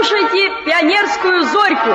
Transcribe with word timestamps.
Слушайте 0.00 0.50
пионерскую 0.64 1.44
зорьку. 1.44 1.92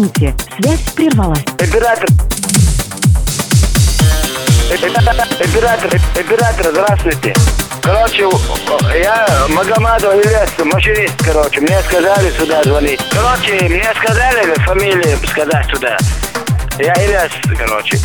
Извините, 0.00 0.34
связь 0.58 0.80
прервалась. 0.94 1.44
оператор. 1.58 2.08
Оператор, 4.72 6.00
оператор, 6.18 6.70
здравствуйте. 6.70 7.34
Короче, 7.82 8.26
я 8.98 9.46
Магомадов 9.50 10.14
Ильяс, 10.14 10.48
машинист, 10.64 11.22
короче. 11.22 11.60
Мне 11.60 11.82
сказали 11.82 12.30
сюда 12.30 12.62
звонить. 12.64 13.00
Короче, 13.10 13.68
мне 13.68 13.92
сказали 14.02 14.54
фамилию 14.64 15.18
сказать 15.28 15.66
сюда. 15.68 15.98
Я 16.78 16.94
Ильяс, 16.94 17.32
короче. 17.58 17.98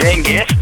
Деньги 0.00 0.32
есть? 0.32 0.57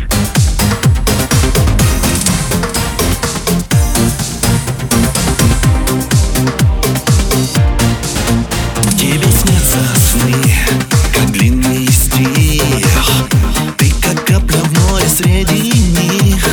всех 12.87 13.29
Ты 13.77 13.91
как 14.01 14.25
капля 14.25 14.59
в 14.59 14.91
море 14.91 15.09
среди 15.09 15.71
них. 15.71 16.45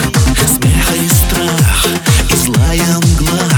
Смех 0.47 0.95
и 0.95 1.07
страх, 1.07 1.88
и 2.29 2.35
злая 2.35 2.97
мгла. 2.97 3.49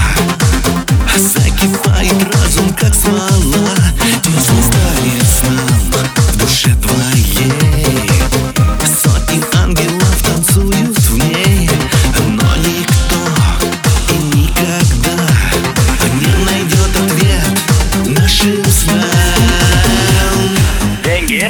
Закипает 1.18 2.36
разум, 2.36 2.74
как 2.80 2.94
смола. 2.94 3.76
Тесно 4.24 4.62
станет 4.64 5.26
нам 5.44 5.68
в 6.34 6.38
душе 6.38 6.76
твоей. 6.76 8.10
Сотни 9.04 9.42
ангелов 9.58 10.22
танцуют 10.24 10.98
в 10.98 11.18
ней 11.18 11.70
Но 12.28 12.56
никто 12.58 13.22
и 14.10 14.38
никогда 14.38 15.18
Не 16.20 16.46
найдет 16.46 16.94
ответ 16.96 18.18
нашим 18.18 18.64
снам 18.66 19.02
Деньги 21.04 21.50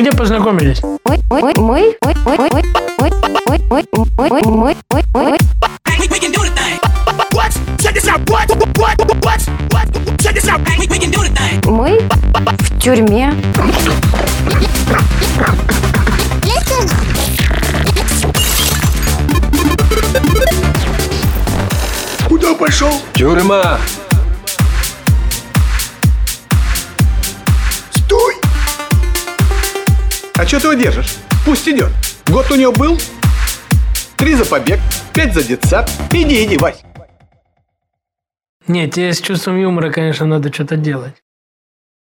где 0.00 0.12
познакомились? 0.12 0.80
Мы 11.64 11.98
в 12.58 12.80
тюрьме. 12.80 13.32
Куда 22.28 22.54
пошел? 22.54 22.92
Тюрьма. 23.14 23.78
Что 30.48 30.60
ты 30.60 30.68
его 30.68 30.80
держишь? 30.80 31.16
Пусть 31.44 31.68
идет. 31.68 31.90
Год 32.26 32.50
у 32.50 32.54
него 32.54 32.72
был. 32.72 32.98
Три 34.16 34.34
за 34.34 34.46
побег, 34.46 34.80
пять 35.12 35.34
за 35.34 35.42
детсад. 35.42 35.90
Иди, 36.10 36.42
иди, 36.44 36.56
Вась. 36.56 36.82
Нет, 38.66 38.94
тебе 38.94 39.12
с 39.12 39.20
чувством 39.20 39.60
юмора, 39.60 39.92
конечно, 39.92 40.24
надо 40.24 40.52
что-то 40.52 40.76
делать. 40.76 41.14